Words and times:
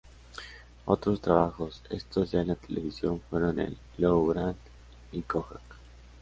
Otros 0.85 1.21
trabajos, 1.21 1.83
estos 1.91 2.31
ya 2.31 2.41
en 2.41 2.47
la 2.47 2.55
televisión, 2.55 3.21
fueron 3.29 3.59
en 3.59 3.77
"Lou 3.99 4.25
Grant" 4.29 4.57
y 5.11 5.21
"Kojak". 5.21 5.61